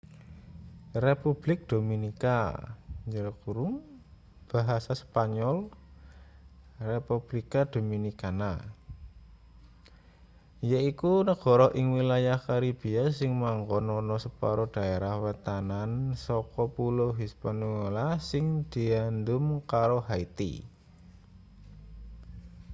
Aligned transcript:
republik 1.07 1.59
dominika 1.71 2.37
basa 4.51 4.93
spanyol; 5.01 5.57
republica 6.91 7.61
dominicana 7.73 8.51
yaiku 10.71 11.13
negara 11.29 11.67
ing 11.79 11.87
wilayah 11.97 12.39
karibia 12.47 13.05
sing 13.17 13.31
manggon 13.43 13.85
ana 13.99 14.17
separo 14.25 14.65
daerah 14.75 15.15
wetanan 15.23 15.91
saka 16.25 16.63
pulo 16.75 17.07
hispaniola 17.19 18.07
sing 18.29 18.45
diandum 18.73 19.43
karo 19.71 19.97
haiti 20.09 20.53